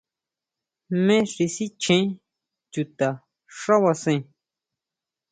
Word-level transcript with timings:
¿Jme 0.93 1.17
xi 1.33 1.45
sichjén 1.55 2.05
chuta 2.71 3.09
xá 3.59 3.75
basén? 3.83 4.19